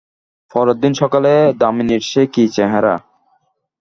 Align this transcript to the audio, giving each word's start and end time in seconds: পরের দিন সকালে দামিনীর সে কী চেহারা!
পরের 0.51 0.77
দিন 0.79 0.93
সকালে 1.01 1.31
দামিনীর 1.61 2.03
সে 2.03 2.21
কী 2.33 2.43
চেহারা! 2.55 2.95